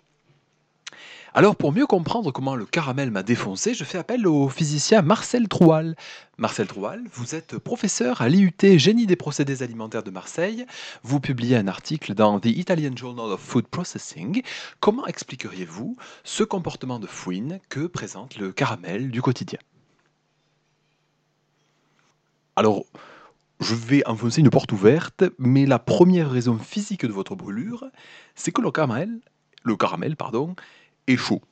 Alors 1.36 1.56
pour 1.56 1.72
mieux 1.72 1.86
comprendre 1.86 2.30
comment 2.30 2.54
le 2.54 2.64
caramel 2.64 3.10
m'a 3.10 3.24
défoncé, 3.24 3.74
je 3.74 3.82
fais 3.82 3.98
appel 3.98 4.24
au 4.28 4.48
physicien 4.48 5.02
Marcel 5.02 5.48
Troual. 5.48 5.96
Marcel 6.38 6.68
Troual, 6.68 7.02
vous 7.12 7.34
êtes 7.34 7.58
professeur 7.58 8.22
à 8.22 8.28
l'IUT 8.28 8.54
Génie 8.78 9.06
des 9.06 9.16
procédés 9.16 9.64
alimentaires 9.64 10.04
de 10.04 10.12
Marseille. 10.12 10.64
Vous 11.02 11.18
publiez 11.18 11.56
un 11.56 11.66
article 11.66 12.14
dans 12.14 12.38
The 12.38 12.46
Italian 12.46 12.94
Journal 12.94 13.32
of 13.32 13.40
Food 13.40 13.66
Processing. 13.66 14.42
Comment 14.78 15.08
expliqueriez-vous 15.08 15.96
ce 16.22 16.44
comportement 16.44 17.00
de 17.00 17.08
fouine 17.08 17.58
que 17.68 17.88
présente 17.88 18.36
le 18.36 18.52
caramel 18.52 19.10
du 19.10 19.20
quotidien? 19.20 19.58
Alors, 22.54 22.84
je 23.58 23.74
vais 23.74 24.06
enfoncer 24.06 24.40
une 24.40 24.50
porte 24.50 24.70
ouverte, 24.70 25.24
mais 25.40 25.66
la 25.66 25.80
première 25.80 26.30
raison 26.30 26.56
physique 26.58 27.04
de 27.04 27.12
votre 27.12 27.34
brûlure, 27.34 27.86
c'est 28.36 28.52
que 28.52 28.62
le 28.62 28.70
caramel, 28.70 29.18
le 29.64 29.76
caramel, 29.76 30.14
pardon, 30.14 30.54
est 31.06 31.16
chaud. 31.16 31.42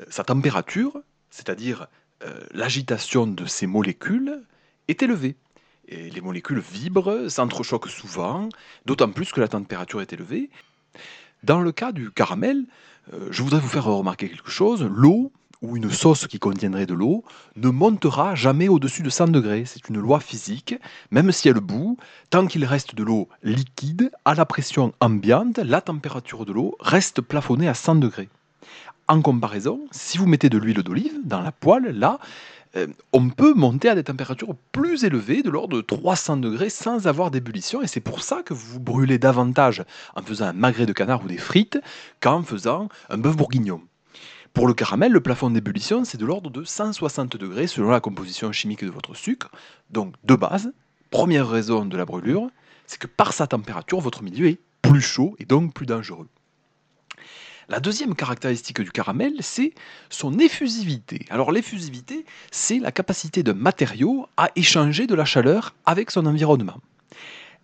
Euh, 0.00 0.04
Sa 0.10 0.24
température, 0.24 1.00
c'est-à-dire 1.30 1.86
euh, 2.24 2.40
l'agitation 2.52 3.26
de 3.26 3.46
ces 3.46 3.66
molécules, 3.66 4.42
est 4.88 5.02
élevée. 5.02 5.36
Les 5.88 6.20
molécules 6.20 6.60
vibrent, 6.60 7.28
s'entrechoquent 7.28 7.88
souvent, 7.88 8.48
d'autant 8.86 9.10
plus 9.10 9.32
que 9.32 9.40
la 9.40 9.48
température 9.48 10.00
est 10.00 10.12
élevée. 10.12 10.48
Dans 11.42 11.60
le 11.60 11.72
cas 11.72 11.90
du 11.90 12.10
caramel, 12.10 12.64
euh, 13.12 13.28
je 13.30 13.42
voudrais 13.42 13.60
vous 13.60 13.68
faire 13.68 13.84
remarquer 13.84 14.28
quelque 14.28 14.50
chose. 14.50 14.82
L'eau 14.82 15.32
ou 15.62 15.76
une 15.76 15.90
sauce 15.90 16.26
qui 16.26 16.38
contiendrait 16.38 16.86
de 16.86 16.94
l'eau 16.94 17.24
ne 17.56 17.68
montera 17.68 18.34
jamais 18.34 18.68
au-dessus 18.68 19.02
de 19.02 19.10
100 19.10 19.28
degrés. 19.28 19.64
C'est 19.66 19.88
une 19.88 19.98
loi 19.98 20.20
physique. 20.20 20.74
Même 21.10 21.32
si 21.32 21.48
elle 21.48 21.60
bout, 21.60 21.98
tant 22.30 22.46
qu'il 22.46 22.64
reste 22.64 22.94
de 22.94 23.02
l'eau 23.02 23.28
liquide, 23.42 24.10
à 24.24 24.34
la 24.34 24.46
pression 24.46 24.92
ambiante, 25.00 25.58
la 25.58 25.80
température 25.80 26.46
de 26.46 26.52
l'eau 26.52 26.76
reste 26.80 27.20
plafonnée 27.20 27.68
à 27.68 27.74
100 27.74 27.96
degrés. 27.96 28.28
En 29.10 29.22
comparaison, 29.22 29.88
si 29.90 30.18
vous 30.18 30.26
mettez 30.26 30.48
de 30.48 30.56
l'huile 30.56 30.84
d'olive 30.84 31.18
dans 31.24 31.40
la 31.40 31.50
poêle, 31.50 31.98
là, 31.98 32.20
euh, 32.76 32.86
on 33.12 33.28
peut 33.28 33.54
monter 33.54 33.88
à 33.88 33.96
des 33.96 34.04
températures 34.04 34.54
plus 34.70 35.02
élevées, 35.02 35.42
de 35.42 35.50
l'ordre 35.50 35.76
de 35.76 35.82
300 35.82 36.36
degrés, 36.36 36.70
sans 36.70 37.08
avoir 37.08 37.32
d'ébullition. 37.32 37.82
Et 37.82 37.88
c'est 37.88 37.98
pour 37.98 38.22
ça 38.22 38.44
que 38.44 38.54
vous 38.54 38.78
brûlez 38.78 39.18
davantage 39.18 39.82
en 40.14 40.22
faisant 40.22 40.44
un 40.44 40.52
magret 40.52 40.86
de 40.86 40.92
canard 40.92 41.24
ou 41.24 41.26
des 41.26 41.38
frites 41.38 41.80
qu'en 42.20 42.44
faisant 42.44 42.88
un 43.08 43.18
bœuf 43.18 43.36
bourguignon. 43.36 43.82
Pour 44.54 44.68
le 44.68 44.74
caramel, 44.74 45.10
le 45.10 45.20
plafond 45.20 45.50
d'ébullition, 45.50 46.04
c'est 46.04 46.18
de 46.18 46.24
l'ordre 46.24 46.48
de 46.48 46.62
160 46.62 47.36
degrés 47.36 47.66
selon 47.66 47.90
la 47.90 47.98
composition 47.98 48.52
chimique 48.52 48.84
de 48.84 48.92
votre 48.92 49.16
sucre. 49.16 49.50
Donc, 49.90 50.14
de 50.22 50.36
base, 50.36 50.70
première 51.10 51.48
raison 51.48 51.84
de 51.84 51.96
la 51.96 52.04
brûlure, 52.04 52.48
c'est 52.86 53.00
que 53.00 53.08
par 53.08 53.32
sa 53.32 53.48
température, 53.48 53.98
votre 53.98 54.22
milieu 54.22 54.46
est 54.46 54.60
plus 54.82 55.00
chaud 55.00 55.34
et 55.40 55.46
donc 55.46 55.74
plus 55.74 55.86
dangereux. 55.86 56.28
La 57.70 57.78
deuxième 57.78 58.16
caractéristique 58.16 58.80
du 58.80 58.90
caramel, 58.90 59.34
c'est 59.38 59.74
son 60.08 60.40
effusivité. 60.40 61.24
Alors 61.30 61.52
l'effusivité, 61.52 62.26
c'est 62.50 62.80
la 62.80 62.90
capacité 62.90 63.44
d'un 63.44 63.54
matériau 63.54 64.26
à 64.36 64.50
échanger 64.56 65.06
de 65.06 65.14
la 65.14 65.24
chaleur 65.24 65.72
avec 65.86 66.10
son 66.10 66.26
environnement. 66.26 66.78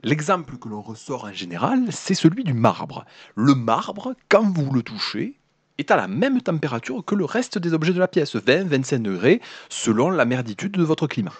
L'exemple 0.04 0.58
que 0.58 0.68
l'on 0.68 0.80
ressort 0.80 1.24
en 1.24 1.32
général, 1.32 1.86
c'est 1.90 2.14
celui 2.14 2.44
du 2.44 2.52
marbre. 2.52 3.04
Le 3.34 3.56
marbre, 3.56 4.14
quand 4.28 4.48
vous 4.48 4.72
le 4.72 4.84
touchez, 4.84 5.34
est 5.76 5.90
à 5.90 5.96
la 5.96 6.06
même 6.06 6.40
température 6.40 7.04
que 7.04 7.16
le 7.16 7.24
reste 7.24 7.58
des 7.58 7.74
objets 7.74 7.92
de 7.92 7.98
la 7.98 8.06
pièce, 8.06 8.36
20-25 8.36 9.02
degrés, 9.02 9.40
selon 9.68 10.10
la 10.10 10.24
merditude 10.24 10.70
de 10.70 10.84
votre 10.84 11.08
climat. 11.08 11.34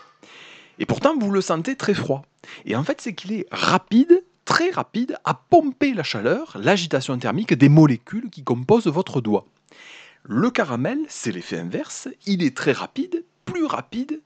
Et 0.81 0.87
pourtant, 0.87 1.17
vous 1.17 1.31
le 1.31 1.41
sentez 1.41 1.77
très 1.77 1.95
froid. 1.95 2.25
Et 2.65 2.75
en 2.75 2.83
fait, 2.83 3.01
c'est 3.01 3.15
qu'il 3.15 3.33
est 3.33 3.47
rapide 3.53 4.25
rapide 4.65 5.17
à 5.25 5.35
pomper 5.35 5.95
la 5.95 6.03
chaleur, 6.03 6.57
l'agitation 6.61 7.17
thermique 7.19 7.55
des 7.55 7.69
molécules 7.69 8.31
qui 8.31 8.43
composent 8.43 8.87
votre 8.87 9.21
doigt. 9.21 9.47
Le 10.25 10.51
caramel, 10.51 10.99
c'est 11.09 11.33
l'effet 11.33 11.59
inverse, 11.59 12.09
il 12.27 12.43
est 12.43 12.57
très 12.57 12.73
rapide, 12.73 13.25
plus 13.45 13.65
rapide 13.65 14.23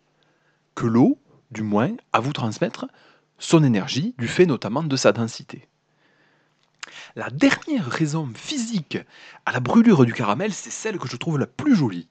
que 0.75 0.87
l'eau, 0.87 1.19
du 1.51 1.63
moins, 1.63 1.91
à 2.13 2.21
vous 2.21 2.33
transmettre 2.33 2.87
son 3.39 3.65
énergie, 3.65 4.15
du 4.19 4.29
fait 4.29 4.47
notamment 4.47 4.83
de 4.83 4.97
sa 4.97 5.13
densité. 5.13 5.69
La 7.17 7.29
dernière 7.31 7.87
raison 7.87 8.29
physique 8.35 8.99
à 9.45 9.53
la 9.53 9.61
brûlure 9.61 10.05
du 10.05 10.13
caramel, 10.13 10.53
c'est 10.53 10.71
celle 10.71 10.99
que 10.99 11.09
je 11.09 11.17
trouve 11.17 11.39
la 11.39 11.47
plus 11.47 11.75
jolie. 11.75 12.09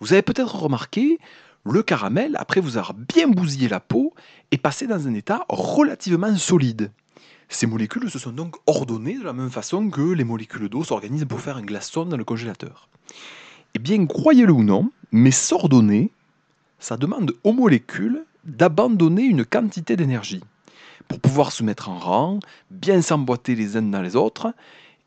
Vous 0.00 0.12
avez 0.12 0.22
peut-être 0.22 0.54
remarqué, 0.56 1.18
le 1.64 1.82
caramel, 1.82 2.36
après 2.38 2.60
vous 2.60 2.76
avoir 2.76 2.94
bien 2.94 3.26
bousillé 3.26 3.68
la 3.68 3.80
peau, 3.80 4.14
est 4.50 4.58
passé 4.58 4.86
dans 4.86 5.08
un 5.08 5.14
état 5.14 5.46
relativement 5.48 6.36
solide. 6.36 6.92
Ces 7.54 7.68
molécules 7.68 8.10
se 8.10 8.18
sont 8.18 8.32
donc 8.32 8.56
ordonnées 8.66 9.16
de 9.16 9.22
la 9.22 9.32
même 9.32 9.48
façon 9.48 9.88
que 9.88 10.00
les 10.00 10.24
molécules 10.24 10.68
d'eau 10.68 10.82
s'organisent 10.82 11.24
pour 11.24 11.40
faire 11.40 11.56
un 11.56 11.62
glaçon 11.62 12.04
dans 12.04 12.16
le 12.16 12.24
congélateur. 12.24 12.88
Eh 13.74 13.78
bien, 13.78 14.04
croyez-le 14.06 14.52
ou 14.52 14.64
non, 14.64 14.90
mais 15.12 15.30
s'ordonner, 15.30 16.10
ça 16.80 16.96
demande 16.96 17.32
aux 17.44 17.52
molécules 17.52 18.24
d'abandonner 18.42 19.22
une 19.22 19.44
quantité 19.44 19.94
d'énergie 19.94 20.42
pour 21.06 21.20
pouvoir 21.20 21.52
se 21.52 21.62
mettre 21.62 21.88
en 21.88 22.00
rang, 22.00 22.40
bien 22.72 23.00
s'emboîter 23.00 23.54
les 23.54 23.76
uns 23.76 23.82
dans 23.82 24.02
les 24.02 24.16
autres 24.16 24.52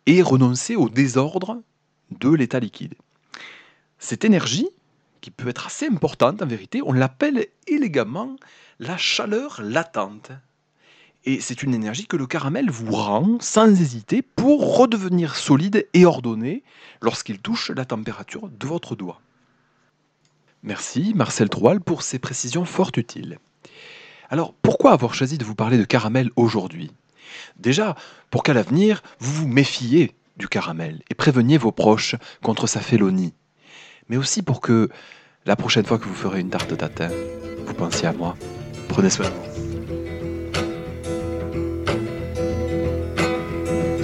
et 0.06 0.22
renoncer 0.22 0.78
au 0.78 0.88
désordre 0.88 1.62
de 2.12 2.30
l'état 2.30 2.62
liquide. 2.62 2.96
Cette 4.00 4.24
énergie, 4.24 4.70
qui 5.20 5.32
peut 5.32 5.50
être 5.50 5.68
assez 5.68 5.88
importante 5.88 6.42
en 6.42 6.48
vérité, 6.48 6.82
on 6.82 6.94
l'appelle 6.94 7.48
élégamment 7.68 8.38
la 8.80 8.96
chaleur 8.96 9.62
latente. 9.62 10.32
Et 11.28 11.42
c'est 11.42 11.62
une 11.62 11.74
énergie 11.74 12.08
que 12.08 12.16
le 12.16 12.26
caramel 12.26 12.72
vous 12.72 12.90
rend 12.90 13.36
sans 13.42 13.68
hésiter 13.82 14.22
pour 14.22 14.78
redevenir 14.78 15.36
solide 15.36 15.86
et 15.94 16.06
ordonné 16.06 16.64
lorsqu'il 17.02 17.40
touche 17.40 17.70
la 17.72 17.84
température 17.84 18.48
de 18.48 18.66
votre 18.66 18.96
doigt. 18.96 19.20
Merci 20.64 21.12
Marcel 21.14 21.50
Troual 21.50 21.82
pour 21.82 22.02
ces 22.02 22.18
précisions 22.18 22.64
fort 22.64 22.92
utiles. 22.96 23.40
Alors 24.30 24.54
pourquoi 24.54 24.94
avoir 24.94 25.14
choisi 25.14 25.38
de 25.38 25.44
vous 25.44 25.54
parler 25.54 25.78
de 25.78 25.84
caramel 25.84 26.32
aujourd'hui? 26.38 26.92
Déjà, 27.60 27.98
pour 28.32 28.42
qu'à 28.42 28.54
l'avenir, 28.54 29.04
vous 29.20 29.34
vous 29.34 29.48
méfiez 29.50 30.16
du 30.38 30.48
caramel 30.48 31.02
et 31.10 31.14
préveniez 31.14 31.58
vos 31.58 31.74
proches 31.74 32.16
contre 32.42 32.68
sa 32.68 32.80
félonie. 32.80 33.34
Mais 34.08 34.16
aussi 34.16 34.44
pour 34.44 34.62
que 34.62 34.88
la 35.46 35.58
prochaine 35.58 35.86
fois 35.86 36.00
que 36.00 36.06
vous 36.06 36.16
ferez 36.16 36.40
une 36.40 36.52
tarte 36.52 36.78
tatin, 36.78 37.10
vous 37.66 37.74
pensiez 37.74 38.08
à 38.08 38.14
moi. 38.14 38.38
Prenez 38.88 39.10
soin 39.10 39.26
de 39.26 39.36
vous. 39.36 39.57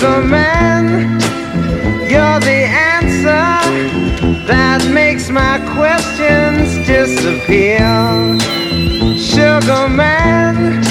Sugar 0.00 0.22
man, 0.22 1.20
you're 2.08 2.40
the 2.40 2.64
answer 2.96 3.44
that 4.46 4.80
makes 4.90 5.28
my 5.28 5.58
questions 5.76 6.74
disappear. 6.86 7.84
Sugar 9.18 9.90
man, 9.90 10.82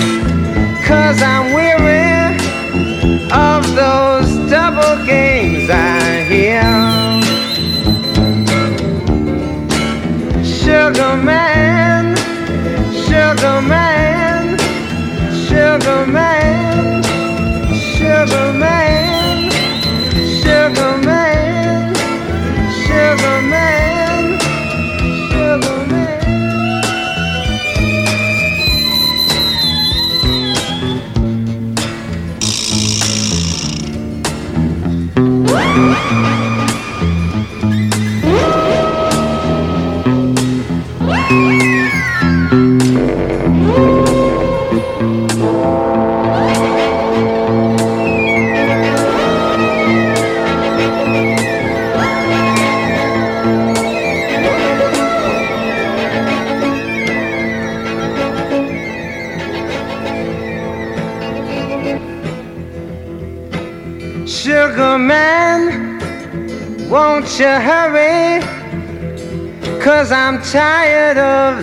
cause 0.86 1.20
I'm 1.24 1.56
weary 1.56 2.38
of 3.34 3.66
those 3.74 4.29